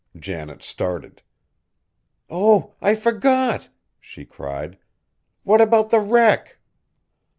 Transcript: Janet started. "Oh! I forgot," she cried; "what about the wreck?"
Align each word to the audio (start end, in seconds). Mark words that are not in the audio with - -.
Janet 0.15 0.63
started. 0.63 1.21
"Oh! 2.27 2.73
I 2.81 2.95
forgot," 2.95 3.69
she 3.99 4.25
cried; 4.25 4.79
"what 5.43 5.61
about 5.61 5.91
the 5.91 5.99
wreck?" 5.99 6.57